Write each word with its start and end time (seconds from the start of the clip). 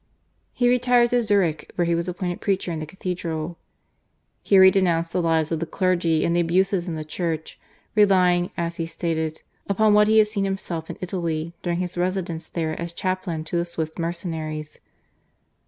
He 0.51 0.67
retired 0.67 1.11
to 1.11 1.21
Zurich 1.21 1.71
where 1.75 1.85
he 1.85 1.93
was 1.93 2.09
appointed 2.09 2.41
preacher 2.41 2.71
in 2.71 2.79
the 2.79 2.87
cathedral. 2.87 3.59
Here 4.41 4.63
he 4.63 4.71
denounced 4.71 5.13
the 5.13 5.21
lives 5.21 5.51
of 5.51 5.59
the 5.59 5.67
clergy 5.67 6.25
and 6.25 6.35
the 6.35 6.39
abuses 6.39 6.87
in 6.87 6.95
the 6.95 7.05
Church, 7.05 7.59
relying, 7.93 8.49
as 8.57 8.77
he 8.77 8.87
stated, 8.87 9.43
upon 9.69 9.93
what 9.93 10.07
he 10.07 10.17
had 10.17 10.25
seen 10.25 10.43
himself 10.45 10.89
in 10.89 10.97
Italy 11.01 11.53
during 11.61 11.77
his 11.77 11.99
residence 11.99 12.49
there 12.49 12.73
as 12.81 12.93
chaplain 12.93 13.43
to 13.43 13.57
the 13.57 13.63
Swiss 13.63 13.91
mercenaries. 13.99 14.79